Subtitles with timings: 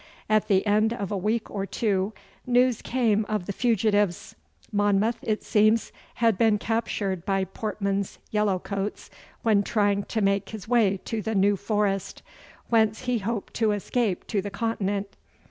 [0.27, 2.11] At the end of a week or two
[2.47, 4.33] news came of the fugitives.
[4.71, 9.11] Monmouth, it seems, had been captured by Portman's yellow coats
[9.43, 12.23] when trying to make his way to the New Forest,
[12.69, 15.15] whence he hoped to escape to the Continent.